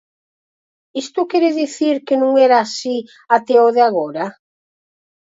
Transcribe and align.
Isto 1.01 1.19
quere 1.31 1.49
dicir 1.61 1.95
que 2.07 2.15
non 2.21 2.31
era 2.45 2.57
así 2.61 2.97
até 3.35 3.55
o 3.65 3.67
de 3.75 3.81
agora? 3.89 4.25